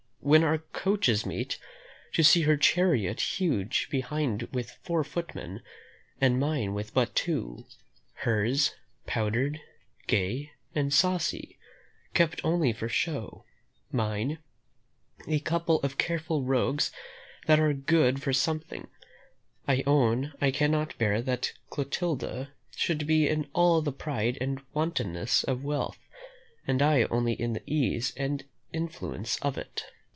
[0.23, 1.57] When our coaches meet,
[2.13, 5.63] to see her chariot hung behind with four footmen,
[6.21, 7.65] and mine with but two:
[8.17, 8.75] hers,
[9.07, 9.59] powdered,
[10.05, 11.57] gay, and saucy,
[12.13, 13.45] kept only for show;
[13.91, 14.37] mine,
[15.27, 16.91] a couple of careful rogues
[17.47, 18.89] that are good for something:
[19.67, 25.43] I own I cannot bear that Clotilda should be in all the pride and wantonness
[25.45, 25.97] of wealth,
[26.67, 29.85] and I only in the ease and affluence of it."